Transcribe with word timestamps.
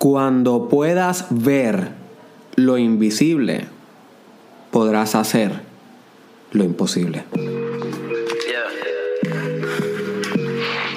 Cuando 0.00 0.66
puedas 0.70 1.26
ver 1.28 1.90
lo 2.56 2.78
invisible, 2.78 3.66
podrás 4.70 5.14
hacer 5.14 5.60
lo 6.52 6.64
imposible. 6.64 7.24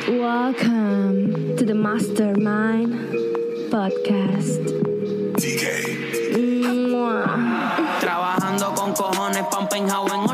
Welcome 0.08 1.54
to 1.58 1.66
the 1.66 1.74
Mastermind 1.74 2.96
Podcast. 3.70 4.72
Trabajando 8.00 8.74
con 8.74 8.94
cojones 8.94 9.44
penthouse 9.68 10.14
en 10.14 10.33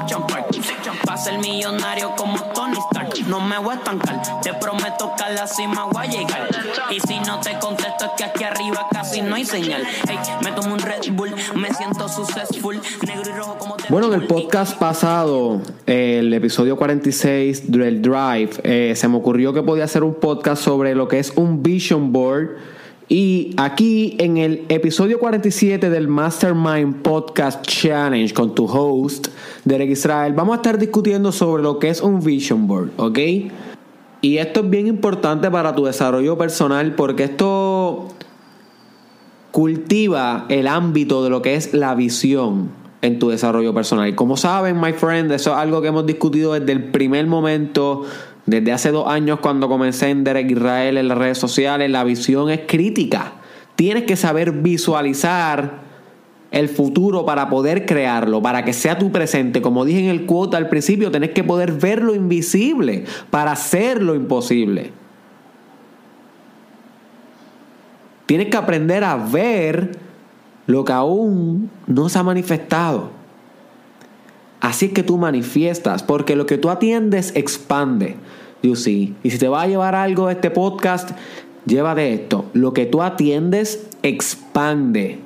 ser 1.20 1.40
millonario 1.40 2.16
como 2.16 2.38
Tony 2.54 2.78
Stark. 2.90 3.28
No 3.28 3.42
me 3.42 3.58
voy 3.58 3.74
a 3.74 3.78
estancar 3.78 4.22
Te 4.42 4.54
prometo 4.54 5.14
que 5.18 5.24
a 5.24 5.30
la 5.30 5.48
cima 5.48 5.86
voy 5.92 6.06
a 6.06 6.10
llegar. 6.10 6.50
Y 6.90 7.00
si 7.02 7.20
no 7.20 7.40
te 7.40 7.58
contesto 7.60 8.06
es 8.06 8.12
que 8.18 8.24
aquí 8.24 8.44
arriba 8.44 8.88
casi 8.92 9.22
no 9.22 9.36
hay 9.36 9.46
señal. 9.46 9.84
Hey, 10.08 10.18
me 10.44 10.52
tomo 10.54 10.74
un 10.74 10.80
Red 10.80 11.12
Bull 11.12 11.34
Me 11.55 11.74
siento 11.74 12.08
successful. 12.08 12.80
Negro 13.05 13.30
y 13.30 13.38
rojo 13.38 13.58
como 13.58 13.76
te 13.76 13.84
Bueno, 13.90 14.08
en 14.08 14.22
el 14.22 14.27
podcast 14.27 14.77
pasado, 14.77 15.62
el 15.86 16.34
episodio 16.34 16.77
46 16.77 17.72
del 17.72 18.02
Drive, 18.02 18.52
eh, 18.63 18.94
se 18.96 19.08
me 19.08 19.18
ocurrió 19.18 19.54
que 19.54 19.62
podía 19.62 19.84
hacer 19.84 20.04
un 20.04 20.16
podcast 20.16 20.63
sobre 20.63 20.96
lo 20.96 21.08
que 21.08 21.20
es 21.20 21.34
un 21.36 21.62
vision 21.62 22.13
board. 22.13 22.79
Y 23.12 23.55
aquí 23.58 24.16
en 24.20 24.38
el 24.38 24.66
episodio 24.70 25.18
47 25.18 25.90
del 25.90 26.08
Mastermind 26.08 27.02
Podcast 27.02 27.66
Challenge 27.66 28.32
con 28.35 28.54
tu 28.54 28.66
host, 28.66 29.30
Derek 29.66 29.90
Israel, 29.90 30.34
vamos 30.34 30.54
a 30.54 30.55
estar 30.58 30.77
discutiendo 30.77 31.32
sobre 31.32 31.63
lo 31.63 31.80
que 31.80 31.90
es 31.90 32.02
un 32.02 32.23
vision 32.23 32.68
board, 32.68 32.91
¿ok? 32.98 33.18
Y 34.22 34.38
esto 34.38 34.59
es 34.59 34.70
bien 34.70 34.85
importante 34.85 35.49
para 35.49 35.73
tu 35.73 35.85
desarrollo 35.85 36.38
personal 36.38 36.94
porque 36.94 37.23
esto 37.23 38.09
cultiva 39.49 40.46
el 40.49 40.68
ámbito 40.68 41.23
de 41.23 41.32
lo 41.32 41.41
que 41.41 41.55
es 41.55 41.73
la 41.73 41.96
visión 41.96 42.70
en 43.02 43.20
tu 43.20 43.30
desarrollo 43.30 43.74
personal. 43.74 44.10
Y 44.10 44.14
como 44.14 44.38
saben, 44.38 44.80
my 44.80 44.94
friend, 44.94 45.32
eso 45.32 45.52
es 45.52 45.58
algo 45.58 45.82
que 45.82 45.88
hemos 45.88 46.05
discutido 46.05 46.54
desde 46.54 46.72
el 46.72 46.86
primer 46.86 47.28
momento, 47.28 48.05
desde 48.46 48.72
hace 48.72 48.92
dos 48.92 49.08
años 49.08 49.40
cuando 49.40 49.68
comencé 49.68 50.10
en 50.10 50.24
Derek 50.24 50.52
Israel 50.52 50.98
en 50.98 51.08
las 51.08 51.18
redes 51.18 51.38
sociales. 51.38 51.90
La 51.90 52.04
visión 52.04 52.50
es 52.50 52.62
crítica. 52.68 53.34
Tienes 53.76 54.04
que 54.04 54.16
saber 54.16 54.52
visualizar 54.52 55.88
el 56.52 56.68
futuro 56.68 57.26
para 57.26 57.50
poder 57.50 57.86
crearlo, 57.86 58.42
para 58.42 58.66
que 58.66 58.74
sea 58.74 58.98
tu 58.98 59.12
presente. 59.12 59.62
Como 59.62 59.86
dije 59.86 60.00
en 60.00 60.10
el 60.10 60.26
quote 60.26 60.58
al 60.58 60.68
principio, 60.68 61.12
tenés 61.12 61.32
que 61.32 61.44
poder 61.44 61.74
ver 61.74 62.02
lo 62.02 62.16
invisible 62.16 63.05
para 63.30 63.52
hacer 63.52 64.02
lo 64.02 64.16
imposible. 64.16 64.92
Tienes 68.25 68.50
que 68.50 68.58
aprender 68.58 69.03
a 69.03 69.16
ver 69.16 70.09
lo 70.69 70.85
que 70.85 70.94
aún 70.94 71.72
no 71.88 72.09
se 72.09 72.19
ha 72.19 72.23
manifestado. 72.23 73.09
Así 74.62 74.85
es 74.85 74.91
que 74.91 75.01
tú 75.01 75.17
manifiestas, 75.17 76.03
porque 76.03 76.35
lo 76.35 76.45
que 76.45 76.59
tú 76.59 76.69
atiendes 76.69 77.35
expande. 77.35 78.17
You 78.62 78.75
see. 78.75 79.16
Y 79.23 79.31
si 79.31 79.40
te 79.40 79.47
va 79.47 79.63
a 79.63 79.67
llevar 79.67 79.95
algo 79.95 80.28
de 80.28 80.34
este 80.34 80.51
podcast, 80.51 81.09
llévate 81.66 82.13
esto. 82.13 82.45
Lo 82.53 82.73
que 82.73 82.85
tú 82.85 83.01
atiendes 83.01 83.90
expande. 84.03 85.17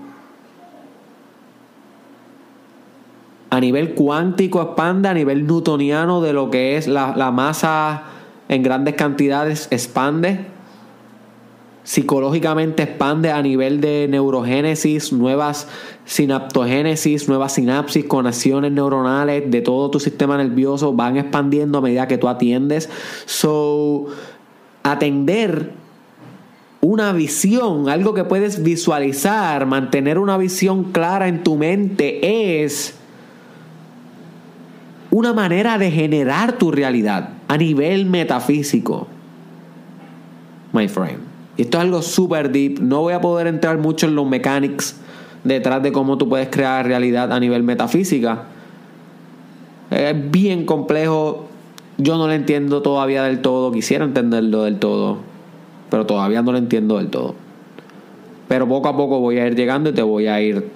A 3.50 3.60
nivel 3.60 3.96
cuántico 3.96 4.62
expande, 4.62 5.10
a 5.10 5.14
nivel 5.14 5.46
newtoniano 5.46 6.22
de 6.22 6.32
lo 6.32 6.52
que 6.52 6.78
es 6.78 6.88
la, 6.88 7.18
la 7.18 7.32
masa 7.32 8.04
en 8.48 8.64
grandes 8.64 8.94
cantidades 8.94 9.68
expande 9.72 10.54
psicológicamente 11.84 12.84
expande 12.84 13.32
a 13.32 13.42
nivel 13.42 13.82
de 13.82 14.08
neurogénesis, 14.10 15.12
nuevas 15.12 15.68
sinaptogénesis, 16.06 17.28
nuevas 17.28 17.54
sinapsis, 17.54 18.06
conexiones 18.06 18.72
neuronales 18.72 19.50
de 19.50 19.62
todo 19.62 19.92
tu 19.92 20.00
sistema 20.00 20.38
nervioso 20.38 20.94
van 20.94 21.18
expandiendo 21.18 21.78
a 21.78 21.82
medida 21.82 22.08
que 22.08 22.18
tú 22.18 22.28
atiendes. 22.28 22.90
So, 23.26 24.08
atender 24.84 25.72
una 26.82 27.14
visión, 27.14 27.90
algo 27.90 28.14
que 28.14 28.24
puedes 28.24 28.64
visualizar, 28.64 29.66
mantener 29.66 30.18
una 30.20 30.38
visión 30.38 30.92
clara 30.92 31.28
en 31.28 31.44
tu 31.44 31.56
mente 31.56 32.64
es 32.64 32.96
una 35.12 35.34
manera 35.34 35.78
de 35.78 35.92
generar 35.92 36.58
tu 36.58 36.72
realidad 36.72 37.30
a 37.48 37.58
nivel 37.58 38.06
metafísico. 38.06 39.08
My 40.74 40.88
friend. 40.88 41.33
Y 41.58 41.64
esto 41.64 41.78
es 41.78 41.84
algo 41.84 42.02
súper 42.02 42.52
deep. 42.52 42.80
No 42.80 43.02
voy 43.02 43.14
a 43.14 43.22
poder 43.22 43.48
entrar 43.48 43.78
mucho 43.78 44.08
en 44.08 44.16
los 44.16 44.26
mechanics 44.26 44.98
detrás 45.44 45.84
de 45.84 45.92
cómo 45.92 46.18
tú 46.18 46.28
puedes 46.30 46.50
crear 46.50 46.86
realidad 46.86 47.32
a 47.32 47.40
nivel 47.40 47.64
metafísica. 47.64 48.44
Es 49.92 50.32
bien 50.32 50.66
complejo. 50.66 51.48
Yo 51.98 52.18
no 52.18 52.28
lo 52.28 52.34
entiendo 52.34 52.82
todavía 52.82 53.24
del 53.24 53.42
todo. 53.42 53.72
Quisiera 53.72 54.04
entenderlo 54.06 54.64
del 54.64 54.80
todo. 54.80 55.18
Pero 55.90 56.06
todavía 56.06 56.42
no 56.42 56.52
lo 56.52 56.58
entiendo 56.58 56.98
del 56.98 57.10
todo. 57.10 57.36
Pero 58.48 58.68
poco 58.68 58.88
a 58.88 58.98
poco 58.98 59.20
voy 59.20 59.38
a 59.38 59.48
ir 59.48 59.56
llegando 59.56 59.92
y 59.92 59.94
te 59.94 60.02
voy 60.02 60.28
a 60.28 60.42
ir 60.42 60.72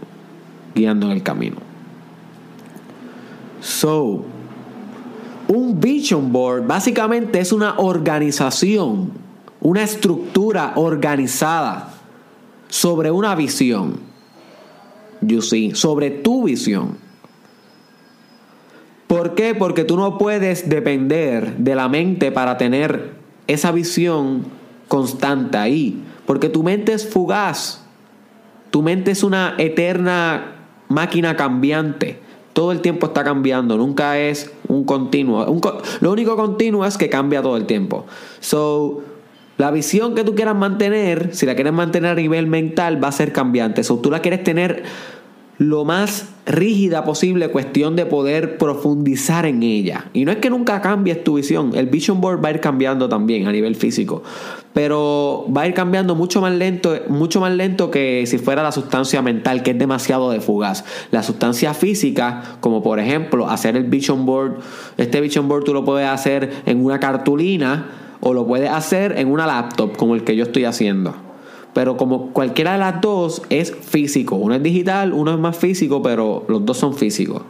guiando 0.76 1.08
en 1.08 1.14
el 1.14 1.24
camino. 1.24 1.58
So, 3.62 4.24
un 5.48 5.80
vision 5.80 6.32
board 6.32 6.68
básicamente 6.68 7.40
es 7.40 7.52
una 7.52 7.76
organización 7.78 9.27
una 9.68 9.84
estructura 9.84 10.72
organizada 10.78 11.90
sobre 12.70 13.12
una 13.12 13.36
visión. 13.36 14.00
You 15.20 15.42
see, 15.42 15.76
sobre 15.76 16.10
tu 16.10 16.46
visión. 16.46 16.98
¿Por 19.08 19.36
qué? 19.36 19.56
Porque 19.56 19.84
tú 19.84 19.98
no 19.98 20.18
puedes 20.18 20.70
depender 20.70 21.58
de 21.58 21.76
la 21.76 21.90
mente 21.90 22.32
para 22.32 22.58
tener 22.58 23.16
esa 23.48 23.74
visión 23.74 24.46
constante 24.88 25.58
ahí. 25.58 26.02
Porque 26.26 26.48
tu 26.48 26.64
mente 26.64 26.94
es 26.94 27.06
fugaz. 27.06 27.82
Tu 28.72 28.82
mente 28.82 29.12
es 29.12 29.22
una 29.22 29.56
eterna 29.58 30.56
máquina 30.88 31.36
cambiante. 31.36 32.22
Todo 32.54 32.72
el 32.72 32.80
tiempo 32.80 33.08
está 33.08 33.26
cambiando, 33.26 33.76
nunca 33.76 34.18
es 34.18 34.50
un 34.70 34.86
continuo. 34.86 35.60
lo 36.00 36.12
único 36.14 36.38
continuo 36.38 36.86
es 36.86 36.98
que 36.98 37.10
cambia 37.10 37.42
todo 37.42 37.58
el 37.58 37.66
tiempo. 37.66 38.06
So, 38.40 39.04
la 39.58 39.72
visión 39.72 40.14
que 40.14 40.24
tú 40.24 40.36
quieras 40.36 40.56
mantener, 40.56 41.30
si 41.34 41.46
la 41.46 41.56
quieres 41.56 41.74
mantener 41.74 42.12
a 42.12 42.16
nivel 42.16 42.48
mental, 42.48 43.04
va 43.04 43.08
a 43.08 43.12
ser 43.12 43.34
cambiante. 43.34 43.82
O 43.90 43.98
tú 43.98 44.12
la 44.12 44.22
quieres 44.22 44.44
tener 44.44 44.84
lo 45.58 45.86
más 45.86 46.30
rígida 46.46 47.04
posible, 47.04 47.50
cuestión 47.50 47.96
de 47.96 48.06
poder 48.06 48.60
profundizar 48.60 49.48
en 49.48 49.64
ella. 49.64 50.06
Y 50.14 50.24
no 50.24 50.32
es 50.32 50.38
que 50.38 50.52
nunca 50.52 50.82
cambies 50.82 51.24
tu 51.24 51.36
visión, 51.36 51.72
el 51.76 51.88
vision 51.88 52.22
board 52.22 52.44
va 52.44 52.50
a 52.50 52.52
ir 52.52 52.60
cambiando 52.60 53.10
también 53.10 53.48
a 53.48 53.52
nivel 53.52 53.76
físico, 53.76 54.22
pero 54.74 55.48
va 55.56 55.64
a 55.64 55.68
ir 55.68 55.74
cambiando 55.74 56.14
mucho 56.14 56.42
más 56.42 56.54
lento, 56.54 56.96
mucho 57.10 57.42
más 57.42 57.52
lento 57.52 57.90
que 57.90 58.24
si 58.28 58.38
fuera 58.38 58.62
la 58.62 58.72
sustancia 58.72 59.24
mental, 59.24 59.64
que 59.64 59.72
es 59.72 59.80
demasiado 59.80 60.30
de 60.30 60.40
fugaz. 60.40 60.86
La 61.10 61.24
sustancia 61.24 61.74
física, 61.74 62.58
como 62.60 62.84
por 62.84 63.00
ejemplo 63.00 63.50
hacer 63.50 63.76
el 63.76 63.86
vision 63.86 64.28
board, 64.28 64.60
este 64.98 65.20
vision 65.22 65.48
board 65.48 65.64
tú 65.64 65.74
lo 65.74 65.84
puedes 65.84 66.08
hacer 66.08 66.52
en 66.68 66.86
una 66.86 67.00
cartulina 67.00 68.07
o 68.20 68.34
lo 68.34 68.46
puedes 68.46 68.70
hacer 68.70 69.18
en 69.18 69.32
una 69.32 69.46
laptop 69.46 69.96
como 69.98 70.16
el 70.16 70.24
que 70.24 70.36
yo 70.36 70.44
estoy 70.44 70.66
haciendo. 70.66 71.14
Pero 71.74 71.96
como 71.96 72.32
cualquiera 72.34 72.74
de 72.74 72.80
las 72.80 73.02
dos 73.02 73.44
es 73.50 73.76
físico. 73.76 74.36
Uno 74.36 74.56
es 74.56 74.64
digital, 74.64 75.14
uno 75.14 75.34
es 75.34 75.40
más 75.40 75.56
físico, 75.56 76.02
pero 76.02 76.44
los 76.48 76.66
dos 76.66 76.78
son 76.78 76.96
físicos. 76.96 77.44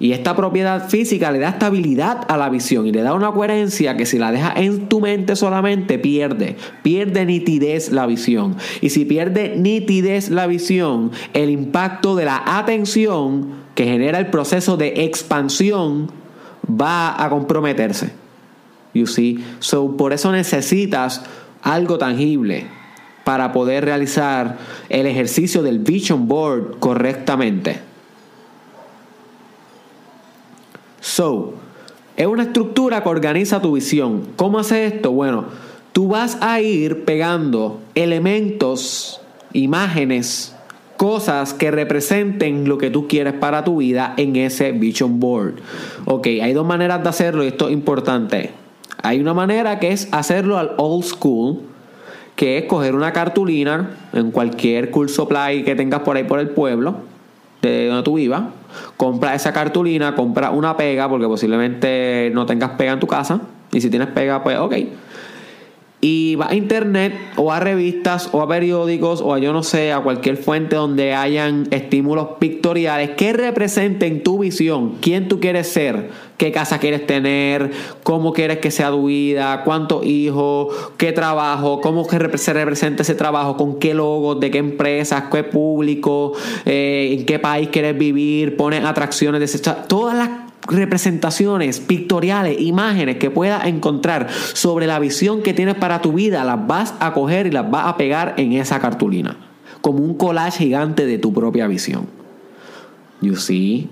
Y 0.00 0.12
esta 0.12 0.36
propiedad 0.36 0.88
física 0.88 1.32
le 1.32 1.40
da 1.40 1.50
estabilidad 1.50 2.24
a 2.28 2.36
la 2.36 2.48
visión 2.50 2.86
y 2.86 2.92
le 2.92 3.02
da 3.02 3.14
una 3.14 3.32
coherencia 3.32 3.96
que 3.96 4.06
si 4.06 4.18
la 4.18 4.30
dejas 4.30 4.54
en 4.56 4.88
tu 4.88 5.00
mente 5.00 5.34
solamente 5.34 5.98
pierde, 5.98 6.56
pierde 6.82 7.26
nitidez 7.26 7.90
la 7.90 8.06
visión. 8.06 8.56
Y 8.80 8.90
si 8.90 9.04
pierde 9.04 9.56
nitidez 9.56 10.30
la 10.30 10.46
visión, 10.46 11.10
el 11.34 11.50
impacto 11.50 12.14
de 12.14 12.26
la 12.26 12.42
atención 12.46 13.68
que 13.74 13.84
genera 13.84 14.18
el 14.18 14.28
proceso 14.28 14.76
de 14.76 15.04
expansión 15.04 16.10
va 16.68 17.22
a 17.22 17.28
comprometerse. 17.28 18.27
You 18.98 19.06
see? 19.06 19.44
So, 19.60 19.96
por 19.96 20.12
eso 20.12 20.32
necesitas 20.32 21.22
algo 21.62 21.98
tangible 21.98 22.66
para 23.24 23.52
poder 23.52 23.84
realizar 23.84 24.56
el 24.88 25.06
ejercicio 25.06 25.62
del 25.62 25.80
vision 25.80 26.28
board 26.28 26.78
correctamente. 26.78 27.80
So, 31.00 31.54
es 32.16 32.26
una 32.26 32.44
estructura 32.44 33.02
que 33.02 33.08
organiza 33.08 33.60
tu 33.60 33.72
visión. 33.72 34.28
¿Cómo 34.36 34.58
hace 34.58 34.86
esto? 34.86 35.12
Bueno, 35.12 35.44
tú 35.92 36.08
vas 36.08 36.38
a 36.40 36.60
ir 36.60 37.04
pegando 37.04 37.80
elementos, 37.94 39.20
imágenes, 39.52 40.54
cosas 40.96 41.54
que 41.54 41.70
representen 41.70 42.68
lo 42.68 42.76
que 42.76 42.90
tú 42.90 43.08
quieres 43.08 43.34
para 43.34 43.62
tu 43.62 43.76
vida 43.76 44.14
en 44.16 44.36
ese 44.36 44.72
vision 44.72 45.20
board. 45.20 45.54
Ok, 46.06 46.26
hay 46.42 46.52
dos 46.52 46.66
maneras 46.66 47.02
de 47.02 47.08
hacerlo 47.08 47.44
y 47.44 47.48
esto 47.48 47.68
es 47.68 47.72
importante. 47.72 48.50
Hay 49.02 49.20
una 49.20 49.34
manera 49.34 49.78
que 49.78 49.92
es 49.92 50.08
hacerlo 50.12 50.58
al 50.58 50.72
old 50.76 51.04
school, 51.04 51.60
que 52.36 52.58
es 52.58 52.64
coger 52.64 52.94
una 52.94 53.12
cartulina 53.12 53.90
en 54.12 54.30
cualquier 54.30 54.90
cool 54.90 55.08
supply 55.08 55.64
que 55.64 55.74
tengas 55.74 56.00
por 56.00 56.16
ahí 56.16 56.24
por 56.24 56.40
el 56.40 56.50
pueblo, 56.50 56.96
de 57.62 57.86
donde 57.88 58.02
tú 58.02 58.14
vivas, 58.14 58.42
compra 58.96 59.34
esa 59.34 59.52
cartulina, 59.52 60.14
compra 60.14 60.50
una 60.50 60.76
pega, 60.76 61.08
porque 61.08 61.26
posiblemente 61.26 62.30
no 62.34 62.46
tengas 62.46 62.70
pega 62.70 62.92
en 62.92 63.00
tu 63.00 63.06
casa, 63.06 63.40
y 63.72 63.80
si 63.80 63.90
tienes 63.90 64.08
pega, 64.08 64.42
pues 64.42 64.58
ok 64.58 64.74
y 66.00 66.36
va 66.36 66.50
a 66.50 66.54
internet 66.54 67.14
o 67.36 67.52
a 67.52 67.58
revistas 67.58 68.28
o 68.32 68.40
a 68.40 68.48
periódicos 68.48 69.20
o 69.20 69.34
a 69.34 69.38
yo 69.38 69.52
no 69.52 69.62
sé, 69.62 69.92
a 69.92 70.00
cualquier 70.00 70.36
fuente 70.36 70.76
donde 70.76 71.12
hayan 71.14 71.66
estímulos 71.70 72.28
pictoriales 72.38 73.10
que 73.10 73.32
representen 73.32 74.22
tu 74.22 74.38
visión, 74.38 74.96
quién 75.00 75.26
tú 75.28 75.40
quieres 75.40 75.68
ser, 75.68 76.10
qué 76.36 76.52
casa 76.52 76.78
quieres 76.78 77.04
tener, 77.06 77.72
cómo 78.04 78.32
quieres 78.32 78.58
que 78.58 78.70
sea 78.70 78.90
tu 78.90 79.06
vida, 79.06 79.64
cuántos 79.64 80.06
hijos, 80.06 80.74
qué 80.96 81.12
trabajo, 81.12 81.80
cómo 81.80 82.04
se 82.04 82.52
representa 82.52 83.02
ese 83.02 83.16
trabajo, 83.16 83.56
con 83.56 83.80
qué 83.80 83.92
logos, 83.92 84.38
de 84.38 84.52
qué 84.52 84.58
empresas, 84.58 85.24
qué 85.32 85.42
público, 85.42 86.32
eh, 86.64 87.16
en 87.18 87.26
qué 87.26 87.40
país 87.40 87.70
quieres 87.70 87.98
vivir, 87.98 88.56
pones 88.56 88.84
atracciones, 88.84 89.40
de 89.40 89.72
todas 89.88 90.16
las 90.16 90.37
representaciones 90.68 91.80
pictoriales, 91.80 92.60
imágenes 92.60 93.16
que 93.16 93.30
puedas 93.30 93.66
encontrar 93.66 94.28
sobre 94.30 94.86
la 94.86 94.98
visión 94.98 95.42
que 95.42 95.54
tienes 95.54 95.74
para 95.74 96.00
tu 96.00 96.12
vida, 96.12 96.44
las 96.44 96.66
vas 96.66 96.94
a 97.00 97.12
coger 97.12 97.46
y 97.46 97.50
las 97.50 97.70
vas 97.70 97.86
a 97.86 97.96
pegar 97.96 98.34
en 98.36 98.52
esa 98.52 98.80
cartulina, 98.80 99.36
como 99.80 100.04
un 100.04 100.14
collage 100.14 100.58
gigante 100.58 101.06
de 101.06 101.18
tu 101.18 101.32
propia 101.32 101.66
visión. 101.66 102.06
You 103.20 103.36
see? 103.36 103.88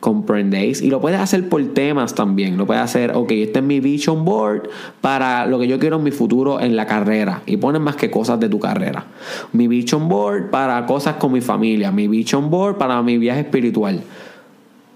comprendéis 0.00 0.80
y 0.80 0.88
lo 0.88 1.00
puedes 1.00 1.20
hacer 1.20 1.48
por 1.48 1.62
temas 1.74 2.14
también. 2.14 2.56
Lo 2.56 2.66
puedes 2.66 2.82
hacer 2.82 3.12
ok 3.14 3.30
este 3.32 3.58
es 3.60 3.64
mi 3.64 3.80
vision 3.80 4.24
board 4.24 4.68
para 5.00 5.46
lo 5.46 5.58
que 5.58 5.68
yo 5.68 5.78
quiero 5.78 5.96
en 5.96 6.02
mi 6.02 6.10
futuro 6.10 6.60
en 6.60 6.74
la 6.74 6.86
carrera. 6.86 7.42
Y 7.46 7.58
pones 7.58 7.80
más 7.80 7.96
que 7.96 8.10
cosas 8.10 8.40
de 8.40 8.48
tu 8.48 8.58
carrera. 8.58 9.04
Mi 9.52 9.68
vision 9.68 10.08
board 10.08 10.50
para 10.50 10.84
cosas 10.86 11.16
con 11.16 11.32
mi 11.32 11.40
familia. 11.40 11.92
Mi 11.92 12.08
vision 12.08 12.50
board 12.50 12.78
para 12.78 13.00
mi 13.02 13.18
viaje 13.18 13.40
espiritual 13.40 14.02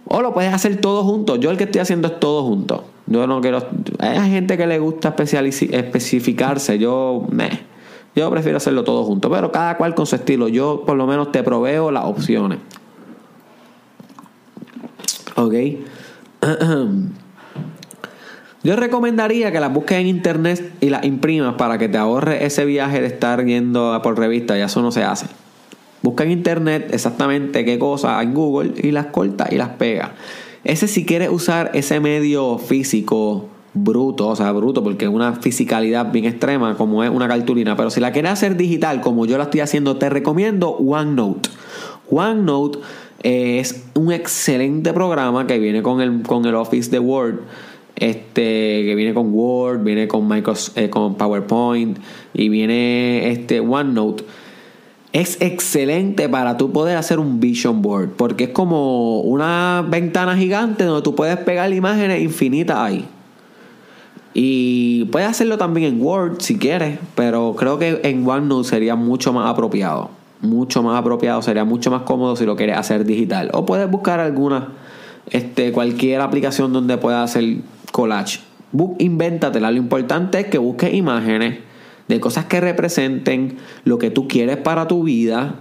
o 0.07 0.23
lo 0.23 0.35
puedes 0.35 0.53
hacer 0.53 0.81
todo 0.81 1.05
junto. 1.05 1.37
Yo 1.37 1.51
el 1.51 1.57
que 1.57 1.65
estoy 1.65 1.81
haciendo 1.81 2.09
es 2.09 2.21
todo 2.21 2.45
junto. 2.45 2.85
Yo 3.07 3.27
no 3.27 3.41
quiero. 3.41 3.67
Hay 3.99 4.31
gente 4.31 4.57
que 4.57 4.67
le 4.67 4.79
gusta 4.79 5.15
especificarse. 5.17 6.79
Yo 6.79 7.27
me. 7.31 7.61
Yo 8.15 8.31
prefiero 8.31 8.59
hacerlo 8.59 8.85
todo 8.85 9.05
junto. 9.05 9.31
Pero 9.31 9.51
cada 9.51 9.77
cual 9.77 9.95
con 9.95 10.07
su 10.07 10.17
estilo. 10.17 10.49
Yo 10.49 10.85
por 10.87 10.97
lo 10.97 11.07
menos 11.07 11.33
te 11.33 11.43
proveo 11.43 11.91
las 11.91 12.05
opciones. 12.05 12.59
Ok. 15.37 15.55
Yo 18.63 18.77
recomendaría 18.77 19.53
que 19.53 19.61
las 19.61 19.71
busques 19.71 19.99
en 19.99 20.07
internet 20.07 20.73
y 20.81 20.89
las 20.89 21.05
imprimas 21.05 21.57
para 21.57 21.77
que 21.77 21.91
te 21.91 21.99
ahorres 21.99 22.43
ese 22.43 22.65
viaje 22.65 23.03
de 23.03 23.09
estar 23.09 23.45
yendo 23.45 24.01
por 24.03 24.19
revista. 24.19 24.57
Ya 24.57 24.65
eso 24.67 24.81
no 24.81 24.91
se 24.91 25.05
hace. 25.05 25.27
Busca 26.05 26.23
en 26.23 26.33
internet 26.33 26.91
exactamente 26.93 27.65
qué 27.65 27.79
cosa 27.79 28.23
en 28.23 28.35
Google 28.35 28.73
y 28.77 28.91
las 28.91 29.07
corta 29.07 29.49
y 29.51 29.57
las 29.57 29.71
pega. 29.71 30.13
Ese 30.63 30.87
si 30.87 31.07
quieres 31.07 31.31
usar 31.31 31.71
ese 31.73 31.99
medio 31.99 32.59
físico 32.59 33.49
bruto, 33.73 34.29
o 34.29 34.37
sea, 34.37 34.53
bruto 34.53 34.85
porque 34.85 35.07
es 35.07 35.11
una 35.11 35.33
fisicalidad 35.33 36.13
bien 36.13 36.27
extrema 36.27 36.77
como 36.77 37.03
es 37.03 37.09
una 37.09 37.27
cartulina, 37.27 37.75
pero 37.75 37.89
si 37.89 38.01
la 38.01 38.13
quieres 38.13 38.33
hacer 38.33 38.55
digital 38.59 39.01
como 39.01 39.25
yo 39.25 39.39
la 39.39 39.45
estoy 39.45 39.61
haciendo, 39.61 39.97
te 39.97 40.11
recomiendo 40.11 40.73
OneNote. 40.73 41.49
OneNote 42.11 42.81
es 43.23 43.87
un 43.95 44.13
excelente 44.13 44.93
programa 44.93 45.47
que 45.47 45.59
viene 45.59 45.81
con 45.81 46.03
el, 46.03 46.21
con 46.21 46.45
el 46.45 46.55
Office 46.55 46.91
de 46.91 46.99
Word. 46.99 47.37
Este, 47.97 48.83
que 48.85 48.95
viene 48.95 49.15
con 49.15 49.33
Word, 49.33 49.83
viene 49.83 50.07
con 50.07 50.29
Microsoft, 50.29 50.77
eh, 50.77 50.91
con 50.91 51.15
PowerPoint 51.15 51.97
y 52.35 52.51
viene 52.51 53.31
este 53.31 53.61
OneNote 53.61 54.25
es 55.15 55.41
excelente 55.41 56.29
para 56.29 56.57
tú 56.57 56.73
poder 56.73 56.97
hacer 56.97 57.21
un 57.21 57.39
vision 57.39 57.83
board, 57.83 58.11
porque 58.17 58.45
es 58.45 58.51
como 58.51 59.21
una 59.21 59.87
ventana 59.89 60.37
gigante 60.37 60.83
donde 60.83 61.03
tú 61.03 61.15
puedes 61.15 61.37
pegar 61.39 61.73
imágenes 61.73 62.21
infinitas 62.21 62.77
ahí. 62.77 63.07
Y 64.35 65.05
puedes 65.07 65.29
hacerlo 65.29 65.57
también 65.57 65.95
en 65.95 66.03
Word 66.03 66.41
si 66.41 66.59
quieres, 66.59 66.99
pero 67.15 67.55
creo 67.57 67.79
que 67.79 68.01
en 68.03 68.29
OneNote 68.29 68.69
sería 68.69 68.97
mucho 68.97 69.33
más 69.33 69.49
apropiado. 69.49 70.11
Mucho 70.41 70.83
más 70.83 70.99
apropiado, 70.99 71.41
sería 71.43 71.65
mucho 71.65 71.93
más 71.93 72.03
cómodo 72.03 72.35
si 72.35 72.45
lo 72.45 72.57
quieres 72.57 72.77
hacer 72.77 73.05
digital. 73.05 73.51
O 73.53 73.65
puedes 73.65 73.89
buscar 73.89 74.19
alguna, 74.19 74.71
este, 75.31 75.71
cualquier 75.71 76.23
aplicación 76.23 76.73
donde 76.73 76.99
puedas 76.99 77.31
hacer 77.31 77.59
collage. 77.93 78.41
invéntatela. 78.99 79.71
Lo 79.71 79.79
importante 79.79 80.41
es 80.41 80.47
que 80.47 80.59
busques 80.59 80.93
imágenes 80.93 81.59
de 82.09 82.21
cosas 82.21 82.47
que 82.47 82.61
representen 82.61 83.57
lo 83.85 83.99
que 83.99 84.11
tú 84.11 84.29
quieres 84.29 84.57
para 84.59 84.87
tu 84.87 85.05
vida 85.05 85.57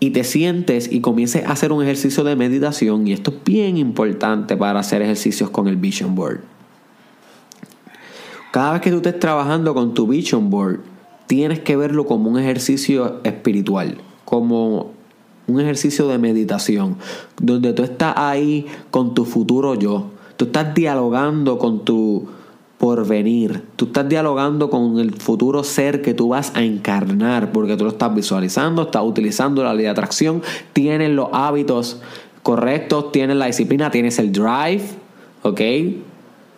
y 0.00 0.10
te 0.10 0.24
sientes 0.24 0.90
y 0.92 1.00
comiences 1.00 1.44
a 1.46 1.52
hacer 1.52 1.72
un 1.72 1.82
ejercicio 1.82 2.24
de 2.24 2.36
meditación 2.36 3.06
y 3.06 3.12
esto 3.12 3.30
es 3.30 3.44
bien 3.44 3.76
importante 3.76 4.56
para 4.56 4.80
hacer 4.80 5.02
ejercicios 5.02 5.50
con 5.50 5.68
el 5.68 5.76
vision 5.76 6.14
board. 6.14 6.40
Cada 8.52 8.74
vez 8.74 8.82
que 8.82 8.90
tú 8.90 8.98
estés 8.98 9.18
trabajando 9.18 9.74
con 9.74 9.94
tu 9.94 10.06
vision 10.06 10.50
board, 10.50 10.80
tienes 11.26 11.60
que 11.60 11.76
verlo 11.76 12.06
como 12.06 12.30
un 12.30 12.38
ejercicio 12.38 13.20
espiritual, 13.24 13.98
como 14.24 14.92
un 15.46 15.60
ejercicio 15.60 16.08
de 16.08 16.18
meditación, 16.18 16.96
donde 17.40 17.72
tú 17.72 17.82
estás 17.82 18.14
ahí 18.16 18.66
con 18.90 19.14
tu 19.14 19.24
futuro 19.24 19.74
yo, 19.74 20.10
tú 20.36 20.46
estás 20.46 20.74
dialogando 20.74 21.58
con 21.58 21.84
tu 21.84 22.28
por 22.84 23.06
venir. 23.06 23.62
Tú 23.76 23.86
estás 23.86 24.06
dialogando 24.10 24.68
con 24.68 24.98
el 25.00 25.14
futuro 25.14 25.64
ser 25.64 26.02
que 26.02 26.12
tú 26.12 26.28
vas 26.28 26.52
a 26.54 26.62
encarnar 26.62 27.50
porque 27.50 27.78
tú 27.78 27.84
lo 27.84 27.90
estás 27.92 28.14
visualizando, 28.14 28.82
estás 28.82 29.02
utilizando 29.02 29.64
la 29.64 29.72
ley 29.72 29.84
de 29.84 29.88
atracción, 29.88 30.42
tienes 30.74 31.08
los 31.08 31.28
hábitos 31.32 32.02
correctos, 32.42 33.10
tienes 33.10 33.38
la 33.38 33.46
disciplina, 33.46 33.90
tienes 33.90 34.18
el 34.18 34.32
drive, 34.32 34.82
¿ok? 35.40 35.60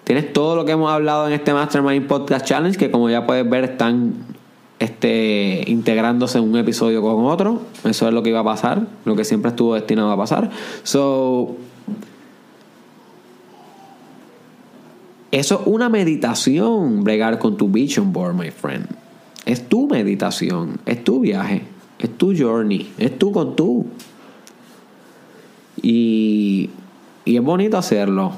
Tienes 0.03 0.33
todo 0.33 0.57
lo 0.57 0.65
que 0.65 0.73
hemos 0.73 0.91
hablado 0.91 1.29
en 1.29 1.33
este 1.33 1.55
Mastermind 1.55 2.09
Podcast 2.09 2.45
Challenge 2.45 2.77
que 2.77 2.91
como 2.91 3.09
ya 3.09 3.25
puedes 3.25 3.49
ver 3.49 3.63
están 3.63 4.15
este, 4.81 5.63
integrándose 5.69 6.41
un 6.41 6.57
episodio 6.57 7.03
con 7.03 7.25
otro. 7.27 7.61
Eso 7.85 8.09
es 8.09 8.13
lo 8.13 8.25
que 8.25 8.31
iba 8.31 8.41
a 8.41 8.45
pasar, 8.45 8.89
lo 9.05 9.15
que 9.15 9.25
siempre 9.25 9.51
estuvo 9.51 9.77
destinado 9.77 10.11
a 10.11 10.17
pasar. 10.17 10.51
So, 10.83 11.55
Eso 15.31 15.61
es 15.61 15.67
una 15.67 15.89
meditación, 15.89 17.03
bregar 17.03 17.39
con 17.39 17.57
tu 17.57 17.69
vision 17.69 18.13
board, 18.13 18.35
my 18.35 18.51
friend. 18.51 18.87
Es 19.45 19.69
tu 19.69 19.89
meditación, 19.89 20.79
es 20.87 21.03
tu 21.05 21.21
viaje, 21.21 21.63
es 21.99 22.17
tu 22.17 22.35
journey, 22.37 22.93
es 22.99 23.19
tú 23.19 23.33
con 23.33 23.57
tú. 23.57 23.87
Y, 25.83 26.71
y 27.25 27.37
es 27.37 27.43
bonito 27.43 27.77
hacerlo. 27.77 28.33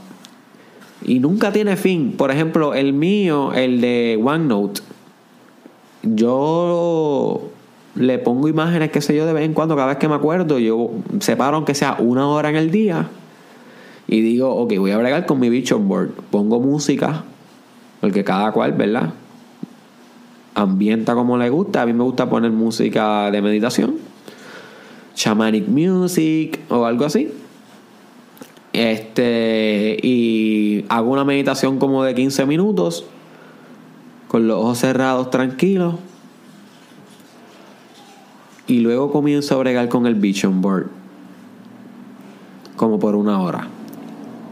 Y 1.04 1.20
nunca 1.20 1.52
tiene 1.52 1.76
fin. 1.76 2.14
Por 2.16 2.30
ejemplo, 2.30 2.74
el 2.74 2.92
mío, 2.92 3.52
el 3.52 3.80
de 3.80 4.20
OneNote, 4.22 4.80
yo 6.02 7.50
le 7.94 8.18
pongo 8.18 8.48
imágenes, 8.48 8.90
qué 8.90 9.00
sé 9.00 9.14
yo, 9.14 9.26
de 9.26 9.32
vez 9.32 9.44
en 9.44 9.54
cuando, 9.54 9.76
cada 9.76 9.88
vez 9.88 9.98
que 9.98 10.08
me 10.08 10.14
acuerdo, 10.14 10.58
yo 10.58 10.90
separo 11.20 11.56
aunque 11.56 11.74
sea 11.74 11.96
una 11.98 12.28
hora 12.28 12.50
en 12.50 12.56
el 12.56 12.70
día 12.70 13.08
y 14.10 14.22
digo, 14.22 14.54
ok, 14.54 14.72
voy 14.78 14.90
a 14.90 14.96
bregar 14.96 15.26
con 15.26 15.38
mi 15.38 15.50
vision 15.50 15.86
board. 15.86 16.08
Pongo 16.30 16.58
música, 16.60 17.24
porque 18.00 18.24
cada 18.24 18.52
cual, 18.52 18.72
¿verdad? 18.72 19.12
Ambienta 20.54 21.14
como 21.14 21.36
le 21.36 21.50
gusta. 21.50 21.82
A 21.82 21.86
mí 21.86 21.92
me 21.92 22.02
gusta 22.02 22.28
poner 22.28 22.50
música 22.50 23.30
de 23.30 23.42
meditación, 23.42 23.96
shamanic 25.14 25.68
music 25.68 26.58
o 26.70 26.86
algo 26.86 27.04
así. 27.04 27.30
Este, 28.72 29.98
y 30.02 30.86
hago 30.88 31.10
una 31.10 31.24
meditación 31.24 31.78
como 31.78 32.02
de 32.02 32.14
15 32.14 32.46
minutos, 32.46 33.04
con 34.26 34.48
los 34.48 34.56
ojos 34.58 34.78
cerrados, 34.78 35.28
tranquilos. 35.28 35.96
Y 38.66 38.78
luego 38.78 39.12
comienzo 39.12 39.54
a 39.54 39.58
bregar 39.58 39.90
con 39.90 40.06
el 40.06 40.14
vision 40.14 40.62
board, 40.62 40.86
como 42.76 42.98
por 42.98 43.14
una 43.14 43.40
hora 43.42 43.68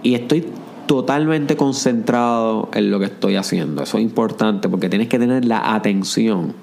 y 0.02 0.14
estoy 0.14 0.46
totalmente 0.86 1.56
concentrado 1.56 2.68
en 2.72 2.90
lo 2.90 2.98
que 2.98 3.06
estoy 3.06 3.36
haciendo. 3.36 3.82
Eso 3.82 3.98
es 3.98 4.04
importante 4.04 4.68
porque 4.68 4.88
tienes 4.88 5.08
que 5.08 5.18
tener 5.18 5.44
la 5.44 5.74
atención. 5.74 6.54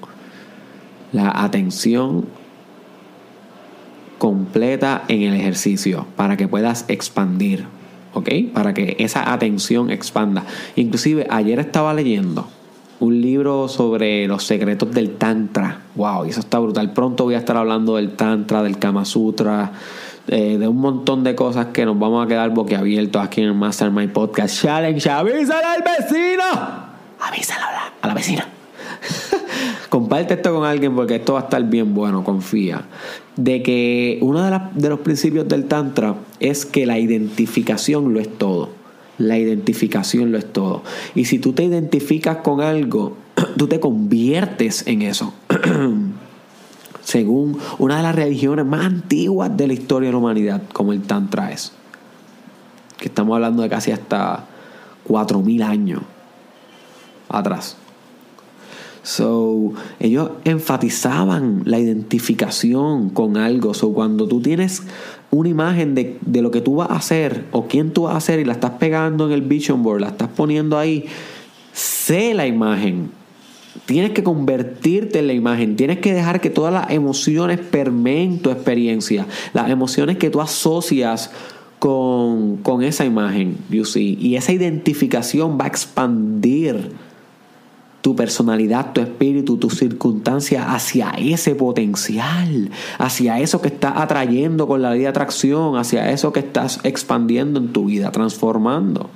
La 1.11 1.43
atención 1.43 2.25
completa 4.17 5.03
en 5.09 5.21
el 5.23 5.33
ejercicio 5.33 6.07
para 6.15 6.37
que 6.37 6.47
puedas 6.47 6.85
expandir. 6.87 7.65
¿Ok? 8.13 8.29
Para 8.53 8.73
que 8.73 8.95
esa 8.99 9.33
atención 9.33 9.89
expanda. 9.89 10.45
Inclusive 10.75 11.27
ayer 11.29 11.59
estaba 11.59 11.93
leyendo 11.93 12.47
un 12.99 13.21
libro 13.21 13.67
sobre 13.67 14.27
los 14.27 14.43
secretos 14.45 14.91
del 14.91 15.15
Tantra. 15.15 15.81
¡Wow! 15.95 16.25
Y 16.25 16.29
eso 16.29 16.39
está 16.39 16.59
brutal. 16.59 16.93
Pronto 16.93 17.25
voy 17.25 17.33
a 17.33 17.39
estar 17.39 17.57
hablando 17.57 17.95
del 17.95 18.11
Tantra, 18.11 18.63
del 18.63 18.77
Kama 18.77 19.03
Sutra 19.03 19.73
eh, 20.27 20.57
de 20.57 20.67
un 20.67 20.77
montón 20.77 21.23
de 21.23 21.35
cosas 21.35 21.67
que 21.67 21.85
nos 21.85 21.97
vamos 21.99 22.25
a 22.25 22.27
quedar 22.27 22.49
boquiabiertos 22.51 23.21
aquí 23.23 23.41
en 23.41 23.47
el 23.47 23.53
Mastermind 23.53 24.11
Podcast 24.11 24.61
Challenge. 24.61 25.09
¡Avísale 25.09 25.65
al 25.65 25.81
vecino! 25.83 26.43
Avísale 27.19 27.61
a 27.63 27.71
la, 27.71 27.93
a 28.01 28.07
la 28.07 28.13
vecina. 28.13 28.47
comparte 29.89 30.33
esto 30.35 30.53
con 30.53 30.65
alguien 30.65 30.95
porque 30.95 31.15
esto 31.15 31.33
va 31.33 31.41
a 31.41 31.43
estar 31.43 31.63
bien 31.63 31.93
bueno, 31.93 32.23
confía. 32.23 32.83
De 33.35 33.63
que 33.63 34.19
uno 34.21 34.43
de, 34.43 34.51
las- 34.51 34.75
de 34.75 34.89
los 34.89 34.99
principios 34.99 35.47
del 35.47 35.65
Tantra 35.65 36.15
es 36.39 36.65
que 36.65 36.85
la 36.85 36.99
identificación 36.99 38.13
lo 38.13 38.19
es 38.19 38.37
todo. 38.37 38.69
La 39.17 39.37
identificación 39.37 40.31
lo 40.31 40.37
es 40.37 40.51
todo. 40.51 40.83
Y 41.15 41.25
si 41.25 41.39
tú 41.39 41.53
te 41.53 41.63
identificas 41.63 42.37
con 42.37 42.61
algo, 42.61 43.15
tú 43.57 43.67
te 43.67 43.79
conviertes 43.79 44.85
en 44.87 45.01
eso. 45.03 45.33
Según 47.03 47.57
una 47.79 47.97
de 47.97 48.03
las 48.03 48.15
religiones 48.15 48.65
más 48.65 48.85
antiguas 48.85 49.55
de 49.55 49.67
la 49.67 49.73
historia 49.73 50.07
de 50.07 50.13
la 50.13 50.19
humanidad, 50.19 50.61
como 50.71 50.93
el 50.93 51.01
Tantra 51.01 51.51
es. 51.51 51.73
Que 52.97 53.09
estamos 53.09 53.35
hablando 53.35 53.61
de 53.61 53.69
casi 53.69 53.91
hasta 53.91 54.45
4.000 55.07 55.63
años 55.63 56.01
atrás. 57.29 57.77
So, 59.03 59.73
ellos 59.99 60.31
enfatizaban 60.45 61.63
la 61.65 61.77
identificación 61.77 63.09
con 63.09 63.35
algo. 63.35 63.73
So, 63.73 63.91
cuando 63.91 64.27
tú 64.29 64.41
tienes 64.41 64.83
una 65.29 65.49
imagen 65.49 65.93
de, 65.93 66.17
de 66.21 66.41
lo 66.41 66.51
que 66.51 66.61
tú 66.61 66.75
vas 66.75 66.89
a 66.89 66.95
hacer 66.95 67.45
o 67.51 67.67
quién 67.67 67.91
tú 67.91 68.03
vas 68.03 68.13
a 68.13 68.17
hacer 68.17 68.39
y 68.39 68.45
la 68.45 68.53
estás 68.53 68.71
pegando 68.71 69.25
en 69.25 69.33
el 69.33 69.41
vision 69.41 69.83
board, 69.83 69.99
la 69.99 70.07
estás 70.07 70.29
poniendo 70.29 70.77
ahí, 70.77 71.05
sé 71.73 72.33
la 72.33 72.47
imagen. 72.47 73.11
Tienes 73.85 74.11
que 74.11 74.23
convertirte 74.23 75.19
en 75.19 75.27
la 75.27 75.33
imagen. 75.33 75.75
Tienes 75.75 75.99
que 75.99 76.13
dejar 76.13 76.39
que 76.39 76.49
todas 76.49 76.73
las 76.73 76.89
emociones 76.91 77.59
permeen 77.59 78.39
tu 78.39 78.49
experiencia. 78.49 79.27
Las 79.53 79.69
emociones 79.69 80.17
que 80.17 80.29
tú 80.29 80.39
asocias 80.41 81.31
con, 81.79 82.57
con 82.57 82.81
esa 82.81 83.03
imagen, 83.03 83.57
you 83.69 83.83
see. 83.83 84.17
Y 84.21 84.37
esa 84.37 84.53
identificación 84.53 85.57
va 85.59 85.65
a 85.65 85.67
expandir 85.67 86.91
tu 88.03 88.17
personalidad, 88.17 88.91
tu 88.91 88.99
espíritu, 88.99 89.55
tu 89.55 89.69
circunstancia 89.69 90.73
hacia 90.73 91.11
ese 91.11 91.55
potencial, 91.55 92.69
hacia 92.97 93.39
eso 93.39 93.61
que 93.61 93.69
estás 93.69 93.93
atrayendo 93.95 94.67
con 94.67 94.81
la 94.81 94.91
ley 94.91 94.99
de 94.99 95.07
atracción, 95.07 95.77
hacia 95.77 96.11
eso 96.11 96.33
que 96.33 96.41
estás 96.41 96.81
expandiendo 96.83 97.61
en 97.61 97.71
tu 97.71 97.85
vida, 97.85 98.11
transformando. 98.11 99.09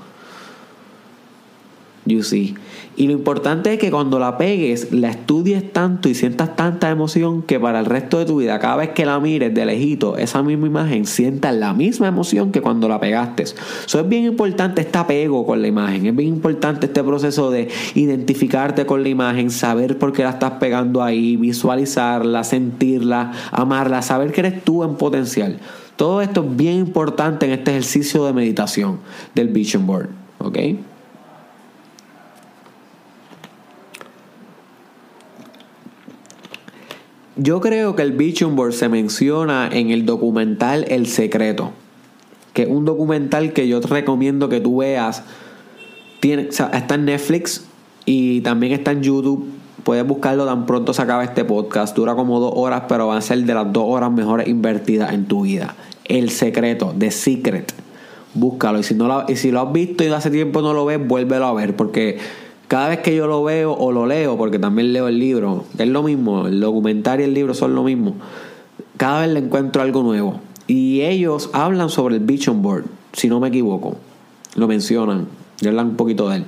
You 2.07 2.23
see. 2.23 2.55
Y 2.95 3.05
lo 3.05 3.13
importante 3.13 3.73
es 3.73 3.79
que 3.79 3.91
cuando 3.91 4.17
la 4.17 4.37
pegues, 4.37 4.91
la 4.91 5.09
estudies 5.09 5.71
tanto 5.71 6.09
y 6.09 6.15
sientas 6.15 6.55
tanta 6.55 6.89
emoción 6.89 7.43
que 7.43 7.59
para 7.59 7.79
el 7.79 7.85
resto 7.85 8.17
de 8.17 8.25
tu 8.25 8.37
vida, 8.37 8.57
cada 8.59 8.77
vez 8.77 8.89
que 8.89 9.05
la 9.05 9.19
mires 9.19 9.53
de 9.53 9.65
lejito, 9.65 10.17
esa 10.17 10.41
misma 10.41 10.67
imagen, 10.67 11.05
sientas 11.05 11.53
la 11.53 11.73
misma 11.73 12.07
emoción 12.07 12.51
que 12.51 12.61
cuando 12.61 12.87
la 12.87 12.99
pegaste. 12.99 13.43
Eso 13.43 13.99
es 13.99 14.09
bien 14.09 14.23
importante 14.23 14.81
este 14.81 14.97
apego 14.97 15.45
con 15.45 15.61
la 15.61 15.67
imagen. 15.67 16.05
Es 16.07 16.15
bien 16.15 16.29
importante 16.29 16.87
este 16.87 17.03
proceso 17.03 17.51
de 17.51 17.67
identificarte 17.93 18.85
con 18.85 19.03
la 19.03 19.09
imagen, 19.09 19.51
saber 19.51 19.99
por 19.99 20.13
qué 20.13 20.23
la 20.23 20.31
estás 20.31 20.53
pegando 20.53 21.03
ahí, 21.03 21.35
visualizarla, 21.35 22.43
sentirla, 22.43 23.31
amarla, 23.51 24.01
saber 24.01 24.31
que 24.31 24.41
eres 24.41 24.63
tú 24.63 24.83
en 24.83 24.95
potencial. 24.95 25.59
Todo 25.97 26.21
esto 26.21 26.43
es 26.43 26.55
bien 26.55 26.75
importante 26.75 27.47
en 27.47 27.51
este 27.51 27.71
ejercicio 27.71 28.25
de 28.25 28.33
meditación 28.33 28.99
del 29.35 29.49
Vision 29.49 29.85
Board. 29.85 30.09
¿Ok? 30.39 30.57
Yo 37.39 37.61
creo 37.61 37.95
que 37.95 38.01
el 38.01 38.13
Vision 38.13 38.55
Board 38.55 38.73
se 38.73 38.89
menciona 38.89 39.69
en 39.71 39.91
el 39.91 40.07
documental 40.07 40.85
El 40.87 41.05
Secreto, 41.05 41.71
que 42.53 42.63
es 42.63 42.67
un 42.67 42.83
documental 42.83 43.53
que 43.53 43.67
yo 43.67 43.79
te 43.79 43.87
recomiendo 43.87 44.49
que 44.49 44.59
tú 44.59 44.77
veas. 44.77 45.21
Tiene, 46.19 46.49
está 46.49 46.95
en 46.95 47.05
Netflix 47.05 47.67
y 48.05 48.41
también 48.41 48.73
está 48.73 48.91
en 48.91 49.03
YouTube. 49.03 49.47
Puedes 49.83 50.05
buscarlo 50.07 50.47
tan 50.47 50.65
pronto 50.65 50.93
se 50.93 51.01
acaba 51.03 51.23
este 51.23 51.45
podcast. 51.45 51.95
Dura 51.95 52.15
como 52.15 52.39
dos 52.39 52.53
horas, 52.55 52.83
pero 52.89 53.07
van 53.07 53.19
a 53.19 53.21
ser 53.21 53.43
de 53.43 53.53
las 53.53 53.71
dos 53.71 53.85
horas 53.85 54.11
mejores 54.11 54.47
invertidas 54.47 55.13
en 55.13 55.25
tu 55.25 55.43
vida. 55.43 55.75
El 56.05 56.31
Secreto, 56.31 56.95
The 56.97 57.11
Secret. 57.11 57.71
Búscalo. 58.33 58.79
Y 58.79 58.83
si, 58.83 58.95
no 58.95 59.07
lo, 59.07 59.25
y 59.27 59.35
si 59.35 59.51
lo 59.51 59.61
has 59.61 59.71
visto 59.71 60.03
y 60.03 60.07
hace 60.07 60.31
tiempo 60.31 60.63
no 60.63 60.73
lo 60.73 60.85
ves, 60.85 61.05
vuélvelo 61.07 61.45
a 61.45 61.53
ver. 61.53 61.75
Porque 61.75 62.17
cada 62.67 62.89
vez 62.89 62.99
que 62.99 63.15
yo 63.15 63.27
lo 63.27 63.43
veo 63.43 63.73
o 63.73 63.91
lo 63.91 64.05
leo, 64.05 64.37
porque 64.37 64.59
también 64.59 64.93
leo 64.93 65.07
el 65.07 65.19
libro, 65.19 65.65
es 65.77 65.87
lo 65.87 66.03
mismo, 66.03 66.47
el 66.47 66.59
documental 66.59 67.21
y 67.21 67.23
el 67.23 67.33
libro 67.33 67.53
son 67.53 67.75
lo 67.75 67.83
mismo, 67.83 68.15
cada 68.97 69.21
vez 69.21 69.29
le 69.29 69.39
encuentro 69.39 69.81
algo 69.81 70.03
nuevo. 70.03 70.39
Y 70.67 71.01
ellos 71.01 71.49
hablan 71.53 71.89
sobre 71.89 72.15
el 72.15 72.23
Vision 72.23 72.61
Board, 72.61 72.85
si 73.13 73.29
no 73.29 73.39
me 73.39 73.47
equivoco. 73.47 73.95
Lo 74.55 74.67
mencionan, 74.67 75.27
y 75.61 75.67
hablan 75.67 75.87
un 75.87 75.95
poquito 75.95 76.27
de 76.29 76.37
él. 76.37 76.45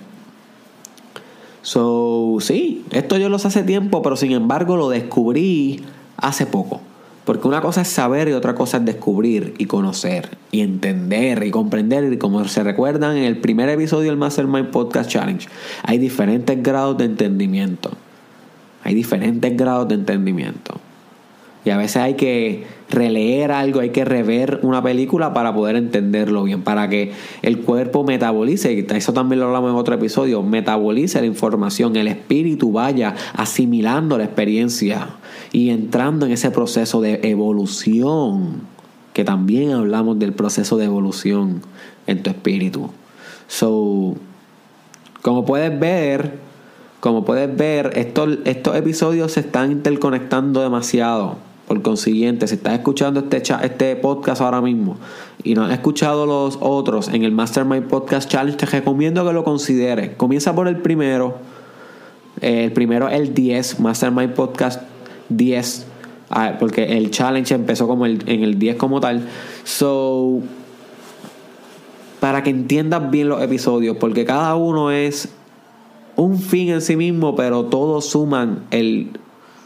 So, 1.61 2.37
sí, 2.41 2.83
esto 2.91 3.17
yo 3.17 3.29
lo 3.29 3.39
sé 3.39 3.47
hace 3.47 3.63
tiempo, 3.63 4.01
pero 4.01 4.15
sin 4.15 4.31
embargo 4.31 4.75
lo 4.75 4.89
descubrí 4.89 5.83
hace 6.17 6.45
poco. 6.45 6.81
Porque 7.29 7.47
una 7.47 7.61
cosa 7.61 7.81
es 7.81 7.87
saber 7.87 8.27
y 8.27 8.31
otra 8.31 8.55
cosa 8.55 8.77
es 8.77 8.85
descubrir 8.85 9.53
y 9.59 9.65
conocer 9.65 10.35
y 10.49 10.61
entender 10.61 11.45
y 11.45 11.51
comprender. 11.51 12.11
Y 12.11 12.17
como 12.17 12.43
se 12.45 12.63
recuerdan 12.63 13.17
en 13.17 13.23
el 13.23 13.37
primer 13.37 13.69
episodio 13.69 14.09
del 14.09 14.17
Mastermind 14.17 14.71
Podcast 14.71 15.11
Challenge, 15.11 15.47
hay 15.83 15.99
diferentes 15.99 16.63
grados 16.63 16.97
de 16.97 17.05
entendimiento. 17.05 17.91
Hay 18.83 18.95
diferentes 18.95 19.55
grados 19.55 19.87
de 19.89 19.93
entendimiento. 19.93 20.79
Y 21.65 21.69
a 21.69 21.77
veces 21.77 21.97
hay 21.97 22.15
que 22.15 22.65
releer 22.89 23.51
algo, 23.51 23.81
hay 23.81 23.91
que 23.91 24.05
rever 24.05 24.61
una 24.63 24.81
película 24.81 25.31
para 25.31 25.53
poder 25.53 25.75
entenderlo 25.75 26.45
bien, 26.45 26.63
para 26.63 26.89
que 26.89 27.11
el 27.43 27.59
cuerpo 27.59 28.03
metabolice, 28.03 28.87
eso 28.89 29.13
también 29.13 29.39
lo 29.39 29.45
hablamos 29.45 29.69
en 29.69 29.75
otro 29.75 29.93
episodio, 29.93 30.41
metabolice 30.41 31.19
la 31.19 31.27
información, 31.27 31.95
el 31.95 32.07
espíritu 32.07 32.71
vaya 32.71 33.13
asimilando 33.35 34.17
la 34.17 34.23
experiencia 34.23 35.09
y 35.51 35.69
entrando 35.69 36.25
en 36.25 36.31
ese 36.31 36.51
proceso 36.51 37.01
de 37.01 37.19
evolución, 37.23 38.61
que 39.13 39.23
también 39.23 39.71
hablamos 39.71 40.19
del 40.19 40.33
proceso 40.33 40.77
de 40.77 40.85
evolución 40.85 41.61
en 42.07 42.21
tu 42.23 42.29
espíritu. 42.29 42.89
So, 43.47 44.15
como 45.21 45.45
puedes 45.45 45.77
ver, 45.79 46.37
como 46.99 47.25
puedes 47.25 47.55
ver, 47.55 47.91
estos, 47.95 48.37
estos 48.45 48.75
episodios 48.75 49.31
se 49.31 49.39
están 49.41 49.71
interconectando 49.71 50.61
demasiado. 50.61 51.37
Por 51.67 51.81
consiguiente, 51.83 52.47
si 52.47 52.55
estás 52.55 52.73
escuchando 52.73 53.19
este, 53.19 53.41
cha- 53.43 53.59
este 53.63 53.95
podcast 53.95 54.41
ahora 54.41 54.59
mismo 54.59 54.97
y 55.43 55.53
no 55.53 55.65
has 55.65 55.71
escuchado 55.71 56.25
los 56.25 56.57
otros 56.61 57.09
en 57.09 57.23
el 57.23 57.31
Mastermind 57.31 57.85
Podcast 57.87 58.27
Challenge, 58.27 58.57
te 58.57 58.65
recomiendo 58.65 59.23
que 59.25 59.33
lo 59.33 59.43
consideres. 59.43 60.15
Comienza 60.15 60.55
por 60.55 60.67
el 60.67 60.77
primero. 60.77 61.37
Eh, 62.41 62.65
el 62.65 62.71
primero 62.71 63.07
el 63.07 63.35
10, 63.35 63.79
Mastermind 63.81 64.33
Podcast 64.33 64.81
10. 65.29 65.87
ah, 66.29 66.55
porque 66.59 66.97
el 66.97 67.11
challenge 67.11 67.53
empezó 67.53 67.87
como 67.87 68.05
el, 68.05 68.23
en 68.27 68.43
el 68.43 68.59
10 68.59 68.75
como 68.75 68.99
tal. 68.99 69.27
So, 69.63 70.41
para 72.19 72.43
que 72.43 72.49
entiendas 72.49 73.09
bien 73.09 73.29
los 73.29 73.41
episodios, 73.41 73.97
porque 73.97 74.25
cada 74.25 74.55
uno 74.55 74.91
es 74.91 75.29
un 76.15 76.39
fin 76.39 76.69
en 76.69 76.81
sí 76.81 76.95
mismo, 76.95 77.35
pero 77.35 77.65
todos 77.65 78.05
suman 78.05 78.63
el, 78.71 79.11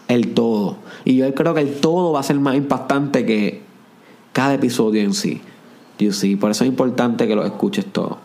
el 0.08 0.34
todo. 0.34 0.78
Y 1.04 1.18
yo 1.18 1.34
creo 1.34 1.54
que 1.54 1.62
el 1.62 1.76
todo 1.76 2.12
va 2.12 2.20
a 2.20 2.24
ser 2.24 2.40
más 2.40 2.56
impactante 2.56 3.26
que 3.26 3.62
cada 4.34 4.54
episodio 4.54 5.02
en 5.02 5.14
sí. 5.14 5.42
You 6.00 6.12
see, 6.12 6.36
Por 6.36 6.52
eso 6.52 6.64
es 6.64 6.70
importante 6.70 7.28
que 7.28 7.36
lo 7.36 7.46
escuches 7.46 7.86
todo. 7.86 8.18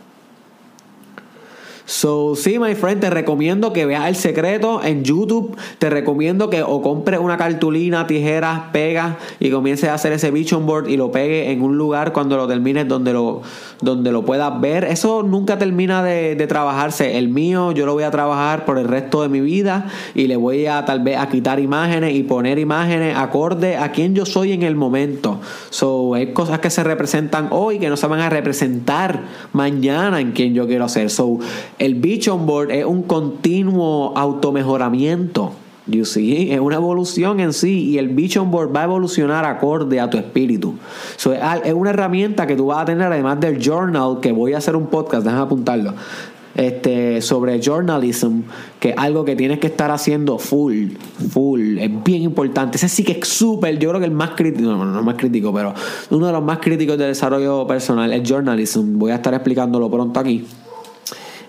So, 1.89 2.37
sí, 2.37 2.59
my 2.59 2.75
friend, 2.75 3.01
te 3.01 3.09
recomiendo 3.09 3.73
que 3.73 3.87
veas 3.87 4.07
El 4.09 4.15
Secreto 4.15 4.85
en 4.85 5.05
YouTube. 5.05 5.57
Te 5.79 5.89
recomiendo 5.89 6.51
que 6.51 6.63
o 6.63 6.83
compres 6.83 7.19
una 7.19 7.39
cartulina, 7.39 8.07
tijeras, 8.07 8.65
pegas 8.73 9.17
y 9.41 9.49
comiences 9.51 9.89
a 9.89 9.95
hacer 9.95 10.13
ese 10.13 10.31
vision 10.31 10.67
board 10.67 10.91
y 10.91 10.99
lo 10.99 11.11
pegues 11.11 11.49
en 11.49 11.63
un 11.63 11.79
lugar 11.79 12.13
cuando 12.13 12.37
lo 12.37 12.47
termines 12.47 12.87
donde 12.87 13.15
lo, 13.15 13.41
donde 13.81 14.13
lo 14.13 14.23
puedas 14.27 14.61
ver. 14.61 14.85
Eso 14.85 15.23
nunca 15.23 15.57
termina 15.57 16.03
de, 16.03 16.35
de 16.35 16.47
trabajarse. 16.47 17.17
El 17.17 17.31
mío 17.31 17.73
yo 17.73 17.87
lo 17.87 17.95
voy 17.95 18.03
a 18.03 18.11
trabajar 18.11 18.67
por 18.67 18.77
el 18.77 18.87
resto 18.87 19.23
de 19.23 19.31
mi 19.31 19.41
vida 19.41 19.87
y 20.15 20.27
le 20.27 20.37
voy 20.37 20.67
a 20.67 20.85
tal 20.85 21.01
vez 21.01 21.17
a 21.17 21.31
quitar 21.31 21.59
imágenes 21.59 22.15
y 22.15 22.23
poner 22.23 22.59
imágenes 22.59 23.17
acorde 23.17 23.79
a 23.79 23.93
quien 23.93 24.15
yo 24.15 24.27
soy 24.27 24.53
en 24.53 24.63
el 24.63 24.77
momento. 24.77 25.41
So, 25.71 26.13
hay 26.13 26.35
cosas 26.35 26.59
que 26.59 26.69
se 26.69 26.85
representan 26.85 27.49
hoy 27.51 27.79
que 27.79 27.89
no 27.89 27.97
se 27.97 28.07
van 28.07 28.21
a 28.21 28.29
representar 28.29 29.23
mañana 29.55 30.21
en 30.21 30.33
quien 30.33 30.53
yo 30.53 30.67
quiero 30.67 30.87
ser. 30.91 31.09
So, 31.09 31.39
el 31.79 31.95
Vision 31.95 32.47
Board 32.47 32.71
es 32.71 32.85
un 32.85 33.03
continuo 33.03 34.17
automejoramiento. 34.17 35.53
You 35.87 36.05
see? 36.05 36.53
Es 36.53 36.61
una 36.61 36.77
evolución 36.77 37.41
en 37.41 37.55
sí 37.55 37.91
y 37.91 37.99
el 37.99 38.09
Vision 38.09 38.51
Board 38.51 38.75
va 38.77 38.83
a 38.83 38.85
evolucionar 38.85 39.47
acorde 39.47 40.01
a 40.01 40.11
tu 40.11 40.19
espíritu. 40.19 40.75
Es, 41.17 41.73
una 41.73 41.91
herramienta 41.91 42.47
que 42.47 42.57
tú 42.57 42.67
vas 42.67 42.83
a 42.83 42.85
tener 42.85 43.11
además 43.11 43.41
del 43.41 43.59
journal, 43.59 44.19
que 44.21 44.33
voy 44.33 44.53
a 44.53 44.59
hacer 44.59 44.77
un 44.77 44.89
podcast, 44.89 45.25
déjame 45.25 45.43
apuntarlo, 45.45 45.95
este, 46.55 47.23
sobre 47.23 47.59
journalism, 47.63 48.41
que 48.79 48.91
es 48.91 48.95
algo 48.99 49.25
que 49.25 49.35
tienes 49.35 49.61
que 49.61 49.69
estar 49.69 49.91
haciendo 49.91 50.39
full, 50.39 50.89
full, 51.31 51.79
es 51.79 52.05
bien 52.05 52.23
importante. 52.23 52.77
Ese 52.77 52.91
sí 52.91 53.03
que 53.03 53.13
es 53.13 53.27
súper, 53.27 53.79
yo 53.79 53.89
creo 53.89 54.01
que 54.01 54.07
el 54.07 54.13
más 54.13 54.31
crítico, 54.37 54.69
no, 54.69 54.85
no, 54.85 54.93
no 54.93 55.03
más 55.03 55.15
crítico, 55.15 55.55
pero 55.55 55.73
uno 56.11 56.27
de 56.27 56.33
los 56.33 56.43
más 56.43 56.59
críticos 56.59 56.99
de 56.99 57.07
desarrollo 57.07 57.67
personal 57.67 58.13
es 58.13 58.29
journalism. 58.29 58.99
Voy 58.99 59.11
a 59.11 59.15
estar 59.15 59.33
explicándolo 59.33 59.91
pronto 59.91 60.21
aquí. 60.21 60.45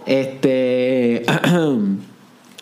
Este. 0.10 1.26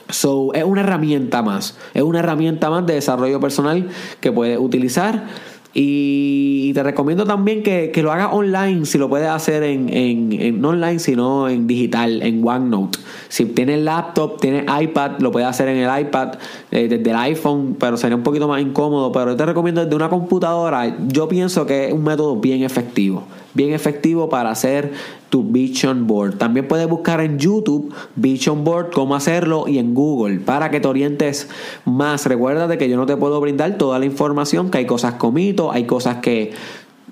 So, 0.09 0.53
es 0.53 0.63
una 0.63 0.79
herramienta 0.79 1.41
más. 1.41 1.77
Es 1.93 2.01
una 2.01 2.19
herramienta 2.19 2.69
más 2.69 2.85
de 2.85 2.93
desarrollo 2.93 3.41
personal 3.41 3.89
que 4.21 4.31
puedes 4.31 4.57
utilizar. 4.57 5.25
Y 5.73 6.71
te 6.73 6.81
recomiendo 6.81 7.25
también 7.25 7.61
que, 7.61 7.91
lo 8.01 8.13
hagas 8.13 8.29
online, 8.31 8.85
si 8.85 8.97
lo 8.97 9.09
puedes 9.09 9.27
hacer 9.27 9.63
en, 9.63 9.89
en, 9.89 10.61
no 10.61 10.69
online, 10.69 10.99
sino 10.99 11.49
en 11.49 11.67
digital, 11.67 12.23
en 12.23 12.41
OneNote. 12.47 12.99
Si 13.27 13.43
tienes 13.47 13.81
laptop, 13.81 14.39
tienes 14.39 14.63
iPad, 14.81 15.19
lo 15.19 15.29
puedes 15.29 15.49
hacer 15.49 15.67
en 15.67 15.77
el 15.77 15.99
iPad, 15.99 16.35
eh, 16.71 16.87
desde 16.87 17.11
el 17.11 17.17
iPhone, 17.17 17.75
pero 17.77 17.97
sería 17.97 18.15
un 18.15 18.23
poquito 18.23 18.47
más 18.47 18.61
incómodo. 18.61 19.11
Pero 19.11 19.35
te 19.35 19.45
recomiendo 19.45 19.83
desde 19.83 19.95
una 19.95 20.07
computadora. 20.07 20.95
Yo 21.09 21.27
pienso 21.27 21.65
que 21.65 21.87
es 21.87 21.93
un 21.93 22.05
método 22.05 22.37
bien 22.37 22.63
efectivo 22.63 23.25
bien 23.57 23.73
efectivo 23.73 24.29
para 24.29 24.51
hacer 24.51 24.93
tu 25.29 25.43
Vision 25.43 26.07
Board. 26.07 26.37
También 26.37 26.69
puedes 26.69 26.87
buscar 26.87 27.19
en 27.19 27.37
YouTube 27.37 27.93
Vision 28.15 28.63
Board, 28.63 28.91
cómo 28.91 29.15
hacerlo 29.15 29.67
y 29.67 29.79
en 29.79 29.93
Google 29.93 30.39
para 30.39 30.71
que 30.71 30.79
te 30.79 30.87
orientes 30.87 31.49
más. 31.83 32.25
Recuerda 32.25 32.67
de 32.67 32.77
que 32.77 32.87
yo 32.87 32.95
no 32.95 33.05
te 33.05 33.17
puedo 33.17 33.41
brindar 33.41 33.77
toda 33.77 33.99
la 33.99 34.05
información, 34.05 34.71
que 34.71 34.77
hay 34.77 34.85
cosas 34.85 35.15
comito, 35.15 35.73
hay 35.73 35.85
cosas 35.85 36.17
que 36.17 36.53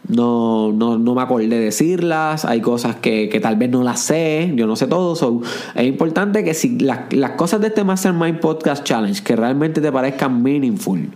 no, 0.07 0.71
no, 0.71 0.97
no, 0.99 1.15
me 1.15 1.21
acordé 1.21 1.47
decirlas, 1.59 2.45
hay 2.45 2.61
cosas 2.61 2.97
que, 2.97 3.27
que, 3.27 3.39
tal 3.39 3.55
vez 3.55 3.71
no 3.71 3.81
las 3.81 4.01
sé, 4.01 4.51
yo 4.55 4.67
no 4.67 4.75
sé 4.75 4.85
todo. 4.85 5.41
es 5.73 5.85
importante 5.85 6.43
que 6.43 6.53
si 6.53 6.77
las, 6.79 7.11
las 7.11 7.31
cosas 7.31 7.59
de 7.59 7.67
este 7.67 7.83
Mastermind 7.83 8.39
Podcast 8.39 8.83
Challenge 8.83 9.23
que 9.23 9.35
realmente 9.35 9.81
te 9.81 9.91
parezcan 9.91 10.43
meaningful, 10.43 11.09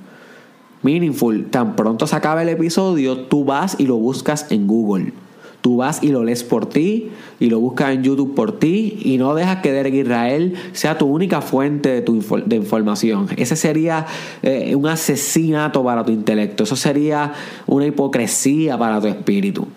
meaningful, 0.81 1.45
tan 1.45 1.75
pronto 1.75 2.07
se 2.07 2.15
acaba 2.15 2.41
el 2.41 2.50
episodio, 2.50 3.17
tú 3.25 3.45
vas 3.45 3.75
y 3.79 3.88
lo 3.88 3.98
buscas 3.98 4.48
en 4.51 4.67
Google. 4.67 5.13
Tú 5.62 5.75
vas 5.75 6.01
y 6.01 6.07
lo 6.09 6.24
lees 6.24 6.43
por 6.43 6.67
ti 6.67 7.12
y 7.38 7.50
lo 7.50 7.59
buscas 7.59 7.91
en 7.91 8.03
YouTube 8.03 8.33
por 8.33 8.59
ti 8.59 8.98
y 9.03 9.17
no 9.17 9.36
dejas 9.36 9.57
que 9.57 9.74
Derek 9.74 9.93
Israel 9.93 10.53
sea 10.71 10.98
tu 10.98 11.05
única 11.07 11.41
fuente 11.41 11.89
de, 11.89 12.01
tu 12.01 12.24
de 12.45 12.55
información. 12.55 13.27
Ese 13.36 13.57
sería 13.57 14.05
eh, 14.41 14.74
un 14.75 14.88
asesinato 14.88 15.83
para 15.83 16.05
tu 16.05 16.13
intelecto. 16.13 16.63
Eso 16.63 16.77
sería 16.77 17.33
una 17.67 17.86
hipocresía 17.86 18.77
para 18.77 19.01
tu 19.01 19.07
espíritu. 19.07 19.67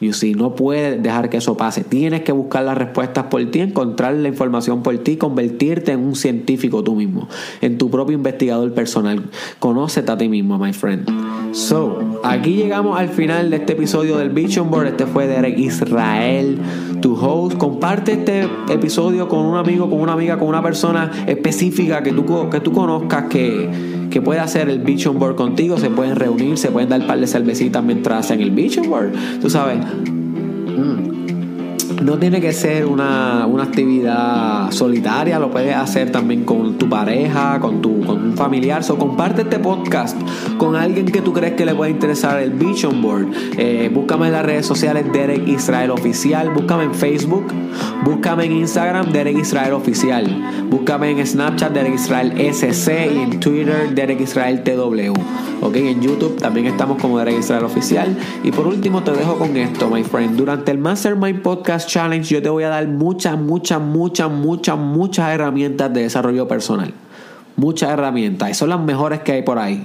Y 0.00 0.12
si 0.12 0.34
no 0.34 0.54
puedes 0.54 1.02
dejar 1.02 1.28
que 1.28 1.38
eso 1.38 1.56
pase, 1.56 1.82
tienes 1.82 2.22
que 2.22 2.32
buscar 2.32 2.64
las 2.64 2.78
respuestas 2.78 3.24
por 3.24 3.44
ti, 3.50 3.60
encontrar 3.60 4.14
la 4.14 4.28
información 4.28 4.82
por 4.82 4.96
ti, 4.98 5.16
convertirte 5.16 5.92
en 5.92 6.00
un 6.00 6.14
científico 6.14 6.84
tú 6.84 6.94
mismo, 6.94 7.28
en 7.60 7.78
tu 7.78 7.90
propio 7.90 8.14
investigador 8.14 8.72
personal. 8.72 9.24
Conócete 9.58 10.12
a 10.12 10.16
ti 10.16 10.28
mismo, 10.28 10.58
my 10.58 10.72
friend. 10.72 11.08
So, 11.52 12.20
aquí 12.22 12.54
llegamos 12.54 12.98
al 12.98 13.08
final 13.08 13.50
de 13.50 13.56
este 13.56 13.72
episodio 13.72 14.18
del 14.18 14.30
Vision 14.30 14.70
Board. 14.70 14.88
Este 14.88 15.06
fue 15.06 15.26
Derek 15.26 15.58
Israel, 15.58 16.58
tu 17.00 17.14
host. 17.14 17.56
Comparte 17.58 18.12
este 18.12 18.48
episodio 18.68 19.28
con 19.28 19.40
un 19.40 19.56
amigo, 19.56 19.88
con 19.88 20.00
una 20.00 20.12
amiga, 20.12 20.38
con 20.38 20.48
una 20.48 20.62
persona 20.62 21.10
específica 21.26 22.02
que 22.02 22.12
tú, 22.12 22.48
que 22.50 22.60
tú 22.60 22.72
conozcas 22.72 23.24
que 23.24 23.98
que 24.08 24.22
puede 24.22 24.40
hacer 24.40 24.70
el 24.70 24.78
Vision 24.78 25.18
Board 25.18 25.36
contigo, 25.36 25.76
se 25.76 25.90
pueden 25.90 26.16
reunir, 26.16 26.56
se 26.56 26.70
pueden 26.70 26.88
dar 26.88 27.00
un 27.00 27.06
par 27.06 27.20
de 27.20 27.26
cervecitas 27.26 27.84
mientras 27.84 28.20
hacen 28.20 28.40
el 28.40 28.50
Vision 28.50 28.88
Board, 28.88 29.12
tú 29.40 29.50
sabes. 29.50 29.78
Mm 29.78 31.17
no 32.02 32.18
tiene 32.18 32.40
que 32.40 32.52
ser 32.52 32.86
una, 32.86 33.44
actividad 33.44 34.70
solitaria, 34.70 35.38
lo 35.38 35.50
puedes 35.50 35.74
hacer 35.74 36.12
también 36.12 36.44
con 36.44 36.78
tu 36.78 36.88
pareja, 36.88 37.58
con, 37.60 37.82
tu, 37.82 38.00
con 38.04 38.22
un 38.22 38.36
familiar. 38.36 38.84
So, 38.84 38.96
comparte 38.96 39.42
este 39.42 39.58
podcast 39.58 40.16
con 40.58 40.76
alguien 40.76 41.06
que 41.06 41.20
tú 41.20 41.32
crees 41.32 41.54
que 41.54 41.66
le 41.66 41.74
puede 41.74 41.90
interesar 41.90 42.40
el 42.40 42.50
Vision 42.50 43.02
Board. 43.02 43.26
Eh, 43.56 43.90
búscame 43.92 44.26
en 44.26 44.32
las 44.32 44.46
redes 44.46 44.66
sociales 44.66 45.06
Derek 45.12 45.46
Israel 45.48 45.90
Oficial, 45.90 46.50
búscame 46.50 46.84
en 46.84 46.94
Facebook, 46.94 47.46
búscame 48.04 48.44
en 48.44 48.52
Instagram 48.52 49.10
Derek 49.10 49.38
Israel 49.38 49.72
Oficial, 49.72 50.26
búscame 50.70 51.10
en 51.10 51.26
Snapchat 51.26 51.72
Derek 51.72 51.94
Israel 51.94 52.32
SC 52.38 53.10
y 53.12 53.18
en 53.18 53.40
Twitter 53.40 53.94
Derek 53.94 54.20
Israel 54.20 54.62
TW. 54.62 55.47
Ok, 55.60 55.74
en 55.74 56.00
YouTube 56.00 56.36
también 56.36 56.66
estamos 56.66 57.02
como 57.02 57.18
Derek 57.18 57.40
Israel 57.40 57.64
Oficial. 57.64 58.16
Y 58.44 58.52
por 58.52 58.68
último 58.68 59.02
te 59.02 59.10
dejo 59.10 59.36
con 59.38 59.56
esto, 59.56 59.90
my 59.90 60.04
friend. 60.04 60.36
Durante 60.36 60.70
el 60.70 60.78
Mastermind 60.78 61.42
Podcast 61.42 61.88
Challenge 61.88 62.28
yo 62.32 62.40
te 62.40 62.48
voy 62.48 62.62
a 62.62 62.68
dar 62.68 62.86
muchas, 62.86 63.36
muchas, 63.36 63.80
muchas, 63.80 64.30
muchas, 64.30 64.78
muchas 64.78 65.30
herramientas 65.30 65.92
de 65.92 66.02
desarrollo 66.02 66.46
personal. 66.46 66.94
Muchas 67.56 67.90
herramientas. 67.90 68.50
Y 68.50 68.54
son 68.54 68.68
las 68.68 68.80
mejores 68.80 69.20
que 69.20 69.32
hay 69.32 69.42
por 69.42 69.58
ahí. 69.58 69.84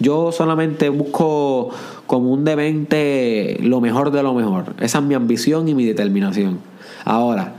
Yo 0.00 0.32
solamente 0.32 0.88
busco 0.88 1.70
como 2.08 2.32
un 2.32 2.44
demente 2.44 3.58
lo 3.62 3.80
mejor 3.80 4.10
de 4.10 4.24
lo 4.24 4.34
mejor. 4.34 4.74
Esa 4.80 4.98
es 4.98 5.04
mi 5.04 5.14
ambición 5.14 5.68
y 5.68 5.74
mi 5.74 5.84
determinación. 5.84 6.58
Ahora, 7.04 7.52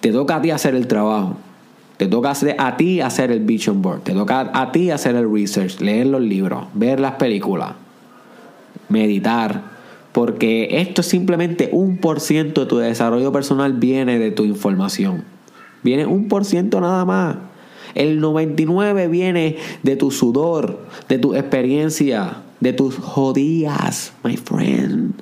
te 0.00 0.12
toca 0.12 0.36
a 0.36 0.42
ti 0.42 0.50
hacer 0.50 0.74
el 0.74 0.86
trabajo. 0.86 1.36
Te 2.00 2.06
toca 2.06 2.32
a 2.56 2.76
ti 2.78 3.02
hacer 3.02 3.30
el 3.30 3.40
vision 3.40 3.82
board. 3.82 4.00
Te 4.04 4.14
toca 4.14 4.50
a 4.54 4.72
ti 4.72 4.90
hacer 4.90 5.16
el 5.16 5.30
research, 5.30 5.80
leer 5.80 6.06
los 6.06 6.22
libros, 6.22 6.64
ver 6.72 6.98
las 6.98 7.16
películas, 7.16 7.74
meditar, 8.88 9.64
porque 10.12 10.80
esto 10.80 11.02
es 11.02 11.06
simplemente 11.06 11.68
un 11.72 11.98
por 11.98 12.20
ciento 12.20 12.62
de 12.62 12.66
tu 12.68 12.78
desarrollo 12.78 13.32
personal 13.32 13.74
viene 13.74 14.18
de 14.18 14.30
tu 14.30 14.44
información. 14.44 15.24
Viene 15.82 16.06
un 16.06 16.28
por 16.28 16.46
ciento 16.46 16.80
nada 16.80 17.04
más. 17.04 17.36
El 17.94 18.18
99 18.20 19.06
viene 19.08 19.58
de 19.82 19.96
tu 19.96 20.10
sudor, 20.10 20.86
de 21.06 21.18
tu 21.18 21.34
experiencia, 21.34 22.38
de 22.60 22.72
tus 22.72 22.96
jodías, 22.96 24.14
my 24.24 24.38
friend. 24.38 25.12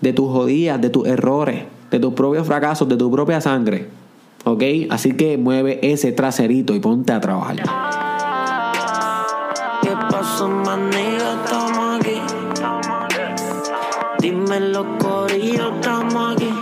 De 0.00 0.12
tus 0.12 0.28
jodías, 0.28 0.80
de 0.80 0.90
tus 0.90 1.06
errores, 1.06 1.62
de 1.92 2.00
tus 2.00 2.14
propios 2.14 2.48
fracasos, 2.48 2.88
de 2.88 2.96
tu 2.96 3.12
propia 3.12 3.40
sangre. 3.40 4.02
¿Ok? 4.44 4.62
Así 4.90 5.12
que 5.12 5.38
mueve 5.38 5.80
ese 5.82 6.12
traserito 6.12 6.74
y 6.74 6.80
ponte 6.80 7.12
a 7.12 7.20
trabajar. 7.20 7.56
¿Qué 9.82 9.90
pasó, 10.10 10.48
Dime 14.18 14.60
los 14.60 14.86
corillos, 14.98 15.72
estamos 15.74 16.34
aquí. 16.34 16.53